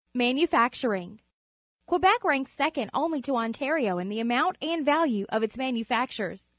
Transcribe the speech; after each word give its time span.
Manufacturing.— 0.15 1.21
Quebec 1.85 2.23
ranks 2.23 2.51
secon 2.57 2.85
d 2.85 2.89
only 2.91 3.21
to 3.21 3.35
Ontario 3.37 3.99
in 3.99 4.09
the 4.09 4.19
amount 4.19 4.57
and 4.59 4.83
value 4.83 5.27
of 5.29 5.43
its 5.43 5.59
manufactures. 5.59 6.49